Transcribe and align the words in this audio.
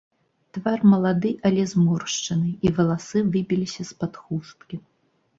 Твар 0.55 0.79
малады, 0.91 1.31
але 1.49 1.65
зморшчаны, 1.73 2.49
і 2.67 2.71
валасы 2.77 3.19
выбіліся 3.35 3.81
з-пад 3.91 4.17
хусткі. 4.23 4.75